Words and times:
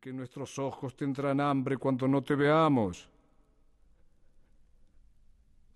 que 0.00 0.12
nuestros 0.12 0.58
ojos 0.58 0.96
tendrán 0.96 1.40
hambre 1.40 1.76
cuando 1.76 2.08
no 2.08 2.22
te 2.22 2.34
veamos. 2.34 3.08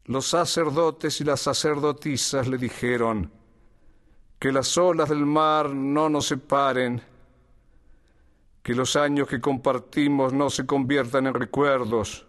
Los 0.04 0.26
sacerdotes 0.26 1.20
y 1.20 1.24
las 1.24 1.40
sacerdotisas 1.40 2.46
le 2.48 2.58
dijeron, 2.58 3.30
que 4.38 4.52
las 4.52 4.76
olas 4.76 5.08
del 5.08 5.24
mar 5.24 5.70
no 5.70 6.08
nos 6.08 6.26
separen, 6.26 7.00
que 8.62 8.74
los 8.74 8.96
años 8.96 9.28
que 9.28 9.40
compartimos 9.40 10.32
no 10.32 10.50
se 10.50 10.66
conviertan 10.66 11.26
en 11.28 11.34
recuerdos. 11.34 12.26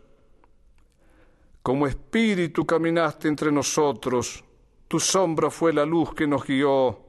Como 1.62 1.86
espíritu 1.86 2.66
caminaste 2.66 3.28
entre 3.28 3.52
nosotros, 3.52 4.44
tu 4.88 5.00
sombra 5.00 5.50
fue 5.50 5.74
la 5.74 5.86
luz 5.86 6.14
que 6.14 6.28
nos 6.28 6.46
guió. 6.46 7.07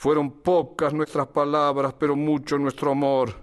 Fueron 0.00 0.40
pocas 0.40 0.94
nuestras 0.94 1.26
palabras, 1.26 1.92
pero 1.92 2.16
mucho 2.16 2.56
nuestro 2.56 2.92
amor. 2.92 3.34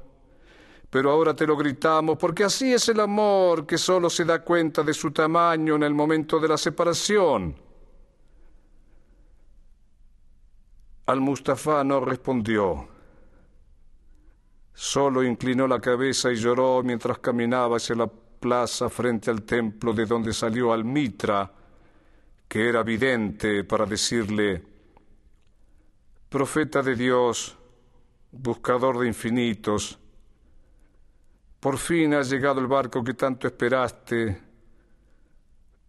Pero 0.90 1.12
ahora 1.12 1.36
te 1.36 1.46
lo 1.46 1.56
gritamos, 1.56 2.18
porque 2.18 2.46
así 2.46 2.74
es 2.74 2.90
el 2.90 3.00
amor 3.00 3.68
que 3.68 3.78
solo 3.78 4.10
se 4.10 4.26
da 4.26 4.44
cuenta 4.44 4.82
de 4.82 4.92
su 4.92 5.12
tamaño 5.12 5.76
en 5.76 5.84
el 5.84 5.94
momento 5.94 6.40
de 6.40 6.48
la 6.48 6.58
separación. 6.58 7.56
Al 11.06 11.22
Mustafa 11.22 11.84
no 11.84 12.00
respondió. 12.00 12.88
Solo 14.74 15.24
inclinó 15.24 15.68
la 15.68 15.80
cabeza 15.80 16.32
y 16.32 16.38
lloró 16.38 16.82
mientras 16.82 17.20
caminaba 17.20 17.78
hacia 17.78 17.96
la 17.98 18.08
plaza 18.08 18.90
frente 18.90 19.30
al 19.30 19.44
templo 19.44 19.94
de 19.94 20.08
donde 20.08 20.34
salió 20.34 20.74
al 20.74 20.84
Mitra, 20.84 21.52
que 22.48 22.68
era 22.68 22.82
vidente 22.82 23.64
para 23.64 23.86
decirle, 23.86 24.77
Profeta 26.30 26.82
de 26.82 26.96
Dios, 26.96 27.58
buscador 28.32 29.00
de 29.00 29.08
infinitos, 29.08 29.98
por 31.60 31.78
fin 31.78 32.14
ha 32.14 32.22
llegado 32.22 32.60
el 32.60 32.68
barco 32.68 33.04
que 33.04 33.14
tanto 33.14 33.48
esperaste, 33.48 34.42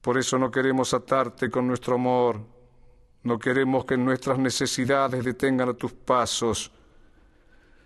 por 0.01 0.17
eso 0.17 0.39
no 0.39 0.51
queremos 0.51 0.95
atarte 0.95 1.51
con 1.51 1.67
nuestro 1.67 1.97
amor, 1.97 2.41
no 3.25 3.39
queremos 3.39 3.85
que 3.85 3.97
nuestras 3.97 4.39
necesidades 4.39 5.25
detengan 5.25 5.71
a 5.71 5.75
tus 5.75 5.93
pasos, 5.93 6.73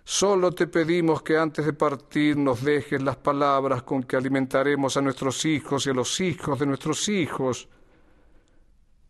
Solo 0.05 0.51
te 0.51 0.67
pedimos 0.67 1.21
que 1.21 1.37
antes 1.37 1.65
de 1.65 1.71
partir 1.71 2.35
nos 2.35 2.61
dejes 2.61 3.01
las 3.01 3.15
palabras 3.15 3.83
con 3.83 4.03
que 4.03 4.17
alimentaremos 4.17 4.97
a 4.97 5.01
nuestros 5.01 5.45
hijos 5.45 5.87
y 5.87 5.91
a 5.91 5.93
los 5.93 6.19
hijos 6.19 6.59
de 6.59 6.65
nuestros 6.65 7.07
hijos. 7.07 7.69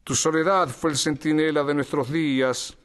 Tu 0.04 0.14
soledad 0.14 0.70
fue 0.70 0.92
el 0.92 0.98
centinela 0.98 1.64
de 1.64 1.74
nuestros 1.74 2.12
días. 2.12 2.78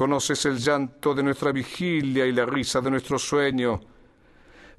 Conoces 0.00 0.46
el 0.46 0.56
llanto 0.56 1.14
de 1.14 1.22
nuestra 1.22 1.52
vigilia 1.52 2.24
y 2.24 2.32
la 2.32 2.46
risa 2.46 2.80
de 2.80 2.90
nuestro 2.90 3.18
sueño. 3.18 3.78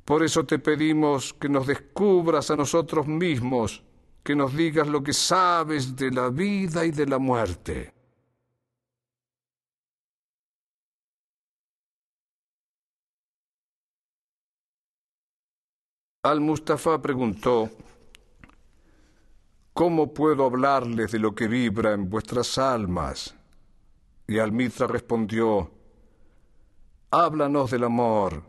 Por 0.03 0.23
eso 0.23 0.47
te 0.47 0.57
pedimos 0.57 1.35
que 1.35 1.47
nos 1.47 1.67
descubras 1.67 2.49
a 2.49 2.55
nosotros 2.55 3.05
mismos, 3.05 3.83
que 4.23 4.35
nos 4.35 4.55
digas 4.55 4.87
lo 4.87 5.03
que 5.03 5.13
sabes 5.13 5.95
de 5.95 6.09
la 6.09 6.29
vida 6.31 6.87
y 6.87 6.89
de 6.89 7.05
la 7.05 7.19
muerte. 7.19 7.93
Al-Mustafa 16.23 16.99
preguntó, 16.99 17.69
¿Cómo 19.71 20.15
puedo 20.15 20.45
hablarles 20.45 21.11
de 21.11 21.19
lo 21.19 21.35
que 21.35 21.47
vibra 21.47 21.93
en 21.93 22.09
vuestras 22.09 22.57
almas? 22.57 23.35
Y 24.31 24.39
Al-Mitra 24.39 24.87
respondió, 24.87 25.69
Háblanos 27.09 27.69
del 27.69 27.83
amor. 27.83 28.41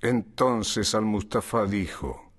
Entonces 0.00 0.94
Al-Mustafa 0.94 1.66
dijo, 1.66 2.32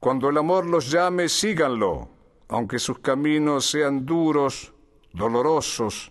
Cuando 0.00 0.28
el 0.28 0.38
amor 0.38 0.66
los 0.66 0.90
llame, 0.90 1.28
síganlo, 1.28 2.08
aunque 2.48 2.80
sus 2.80 2.98
caminos 2.98 3.66
sean 3.70 4.04
duros, 4.04 4.72
dolorosos, 5.12 6.10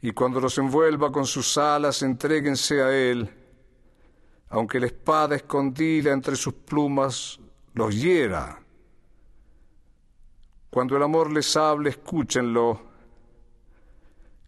y 0.00 0.12
cuando 0.12 0.40
los 0.40 0.56
envuelva 0.56 1.12
con 1.12 1.26
sus 1.26 1.58
alas, 1.58 2.00
entréguense 2.00 2.80
a 2.80 2.96
él 2.96 3.30
aunque 4.52 4.80
la 4.80 4.86
espada 4.86 5.36
escondida 5.36 6.12
entre 6.12 6.34
sus 6.34 6.54
plumas 6.54 7.38
los 7.72 7.94
hiera. 7.94 8.60
Cuando 10.70 10.96
el 10.96 11.02
amor 11.02 11.32
les 11.32 11.56
hable, 11.56 11.90
escúchenlo. 11.90 12.80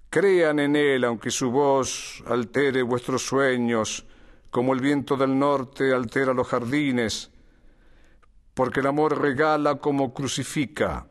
Crean 0.09 0.61
en 0.61 0.77
él, 0.77 1.05
aunque 1.05 1.31
su 1.31 1.51
voz 1.51 2.23
altere 2.27 2.83
vuestros 2.83 3.23
sueños, 3.27 4.07
como 4.51 4.73
el 4.73 4.81
viento 4.81 5.17
del 5.17 5.39
norte 5.39 5.93
altera 5.93 6.33
los 6.33 6.47
jardines, 6.47 7.31
porque 8.55 8.81
el 8.81 8.87
amor 8.87 9.21
regala 9.21 9.77
como 9.77 10.15
crucifica, 10.15 11.07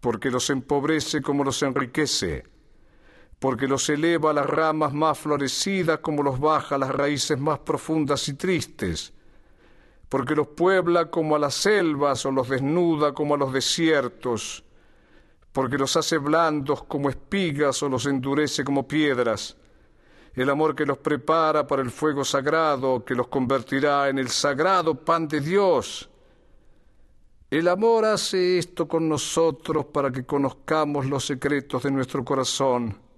porque 0.00 0.30
los 0.30 0.48
empobrece 0.50 1.20
como 1.20 1.44
los 1.44 1.62
enriquece 1.62 2.44
porque 3.38 3.68
los 3.68 3.88
eleva 3.88 4.30
a 4.30 4.34
las 4.34 4.46
ramas 4.46 4.92
más 4.92 5.18
florecidas 5.18 5.98
como 6.00 6.22
los 6.22 6.40
baja 6.40 6.74
a 6.74 6.78
las 6.78 6.90
raíces 6.90 7.38
más 7.38 7.60
profundas 7.60 8.28
y 8.28 8.34
tristes, 8.34 9.12
porque 10.08 10.34
los 10.34 10.48
puebla 10.48 11.10
como 11.10 11.36
a 11.36 11.38
las 11.38 11.54
selvas 11.54 12.24
o 12.26 12.30
los 12.30 12.48
desnuda 12.48 13.12
como 13.12 13.34
a 13.34 13.38
los 13.38 13.52
desiertos, 13.52 14.64
porque 15.52 15.78
los 15.78 15.96
hace 15.96 16.18
blandos 16.18 16.84
como 16.84 17.10
espigas 17.10 17.82
o 17.82 17.88
los 17.88 18.06
endurece 18.06 18.64
como 18.64 18.86
piedras, 18.86 19.56
el 20.34 20.50
amor 20.50 20.74
que 20.74 20.86
los 20.86 20.98
prepara 20.98 21.66
para 21.66 21.82
el 21.82 21.90
fuego 21.90 22.24
sagrado, 22.24 23.04
que 23.04 23.14
los 23.14 23.28
convertirá 23.28 24.08
en 24.08 24.18
el 24.18 24.28
sagrado 24.28 24.94
pan 24.94 25.26
de 25.26 25.40
Dios. 25.40 26.08
El 27.50 27.66
amor 27.66 28.04
hace 28.04 28.58
esto 28.58 28.86
con 28.86 29.08
nosotros 29.08 29.86
para 29.86 30.12
que 30.12 30.24
conozcamos 30.24 31.06
los 31.06 31.24
secretos 31.24 31.82
de 31.82 31.90
nuestro 31.90 32.24
corazón 32.24 33.08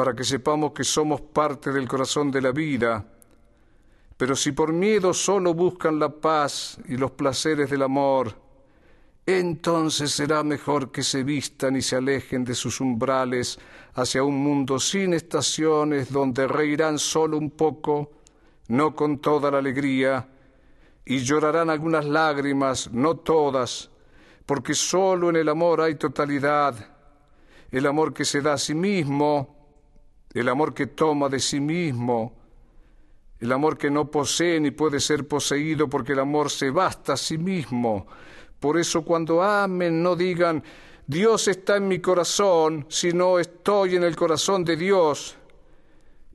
para 0.00 0.14
que 0.14 0.24
sepamos 0.24 0.72
que 0.72 0.82
somos 0.82 1.20
parte 1.20 1.70
del 1.70 1.86
corazón 1.86 2.30
de 2.30 2.40
la 2.40 2.52
vida, 2.52 3.04
pero 4.20 4.36
si 4.36 4.52
por 4.52 4.70
miedo 4.70 5.14
solo 5.14 5.54
buscan 5.54 5.98
la 5.98 6.10
paz 6.10 6.78
y 6.86 6.98
los 6.98 7.12
placeres 7.12 7.70
del 7.70 7.80
amor, 7.80 8.34
entonces 9.24 10.10
será 10.10 10.42
mejor 10.42 10.92
que 10.92 11.02
se 11.02 11.22
vistan 11.22 11.74
y 11.76 11.80
se 11.80 11.96
alejen 11.96 12.44
de 12.44 12.54
sus 12.54 12.82
umbrales 12.82 13.58
hacia 13.94 14.22
un 14.22 14.36
mundo 14.36 14.78
sin 14.78 15.14
estaciones 15.14 16.12
donde 16.12 16.46
reirán 16.46 16.98
solo 16.98 17.38
un 17.38 17.48
poco, 17.48 18.10
no 18.68 18.94
con 18.94 19.20
toda 19.20 19.50
la 19.50 19.56
alegría, 19.56 20.28
y 21.06 21.20
llorarán 21.20 21.70
algunas 21.70 22.04
lágrimas, 22.04 22.92
no 22.92 23.16
todas, 23.16 23.88
porque 24.44 24.74
solo 24.74 25.30
en 25.30 25.36
el 25.36 25.48
amor 25.48 25.80
hay 25.80 25.94
totalidad, 25.94 26.74
el 27.70 27.86
amor 27.86 28.12
que 28.12 28.26
se 28.26 28.42
da 28.42 28.52
a 28.52 28.58
sí 28.58 28.74
mismo, 28.74 29.56
el 30.34 30.46
amor 30.46 30.74
que 30.74 30.88
toma 30.88 31.30
de 31.30 31.40
sí 31.40 31.58
mismo, 31.58 32.39
el 33.40 33.52
amor 33.52 33.78
que 33.78 33.90
no 33.90 34.10
posee 34.10 34.60
ni 34.60 34.70
puede 34.70 35.00
ser 35.00 35.26
poseído 35.26 35.88
porque 35.88 36.12
el 36.12 36.20
amor 36.20 36.50
se 36.50 36.70
basta 36.70 37.14
a 37.14 37.16
sí 37.16 37.38
mismo. 37.38 38.06
Por 38.58 38.78
eso 38.78 39.02
cuando 39.02 39.42
amen 39.42 40.02
no 40.02 40.14
digan 40.14 40.62
Dios 41.06 41.48
está 41.48 41.76
en 41.76 41.88
mi 41.88 41.98
corazón, 41.98 42.86
sino 42.88 43.38
estoy 43.38 43.96
en 43.96 44.04
el 44.04 44.14
corazón 44.14 44.64
de 44.64 44.76
Dios. 44.76 45.36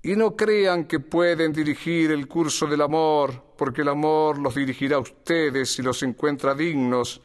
Y 0.01 0.15
no 0.15 0.35
crean 0.35 0.85
que 0.85 0.99
pueden 0.99 1.53
dirigir 1.53 2.11
el 2.11 2.27
curso 2.27 2.67
del 2.67 2.81
amor, 2.81 3.41
porque 3.57 3.83
el 3.83 3.89
amor 3.89 4.37
los 4.37 4.53
dirigirá 4.53 4.97
a 4.97 4.99
ustedes 4.99 5.71
si 5.71 5.81
los 5.81 6.03
encuentra 6.03 6.53
dignos. 6.53 7.21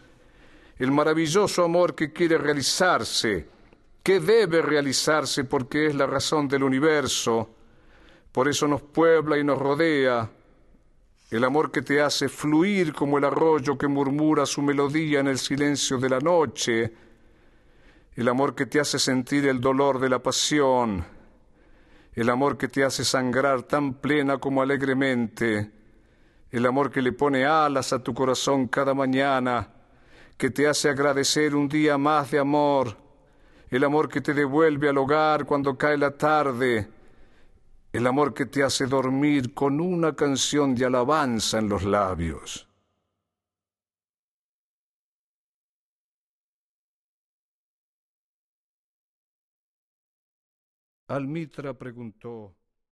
El 0.78 0.92
maravilloso 0.92 1.64
amor 1.64 1.94
que 1.94 2.12
quiere 2.12 2.38
realizarse 2.38 3.48
que 4.02 4.20
debe 4.20 4.62
realizarse 4.62 5.44
porque 5.44 5.86
es 5.86 5.94
la 5.94 6.06
razón 6.06 6.48
del 6.48 6.62
universo, 6.62 7.50
por 8.32 8.48
eso 8.48 8.68
nos 8.68 8.82
puebla 8.82 9.38
y 9.38 9.44
nos 9.44 9.58
rodea, 9.58 10.30
el 11.30 11.44
amor 11.44 11.70
que 11.70 11.82
te 11.82 12.00
hace 12.00 12.28
fluir 12.28 12.92
como 12.92 13.18
el 13.18 13.24
arroyo 13.24 13.78
que 13.78 13.86
murmura 13.86 14.46
su 14.46 14.62
melodía 14.62 15.20
en 15.20 15.28
el 15.28 15.38
silencio 15.38 15.98
de 15.98 16.08
la 16.08 16.18
noche, 16.18 16.92
el 18.16 18.28
amor 18.28 18.54
que 18.54 18.66
te 18.66 18.80
hace 18.80 18.98
sentir 18.98 19.46
el 19.46 19.60
dolor 19.60 20.00
de 20.00 20.08
la 20.08 20.18
pasión, 20.20 21.04
el 22.14 22.28
amor 22.28 22.58
que 22.58 22.66
te 22.66 22.84
hace 22.84 23.04
sangrar 23.04 23.62
tan 23.62 23.94
plena 23.94 24.38
como 24.38 24.60
alegremente, 24.60 25.70
el 26.50 26.66
amor 26.66 26.90
que 26.90 27.00
le 27.00 27.12
pone 27.12 27.44
alas 27.46 27.92
a 27.92 28.02
tu 28.02 28.12
corazón 28.12 28.66
cada 28.66 28.92
mañana, 28.92 29.68
que 30.36 30.50
te 30.50 30.66
hace 30.66 30.88
agradecer 30.88 31.54
un 31.54 31.68
día 31.68 31.96
más 31.96 32.32
de 32.32 32.40
amor, 32.40 32.96
el 33.70 33.84
amor 33.84 34.08
que 34.08 34.20
te 34.20 34.34
devuelve 34.34 34.88
al 34.88 34.98
hogar 34.98 35.44
cuando 35.44 35.78
cae 35.78 35.96
la 35.96 36.10
tarde, 36.10 36.88
el 37.92 38.06
amor 38.06 38.34
que 38.34 38.46
te 38.46 38.62
hace 38.62 38.86
dormir 38.86 39.52
con 39.54 39.80
una 39.80 40.14
canción 40.14 40.74
de 40.74 40.86
alabanza 40.86 41.58
en 41.58 41.68
los 41.68 41.82
labios. 41.84 42.68
Almitra 51.08 51.74
preguntó, 51.74 52.59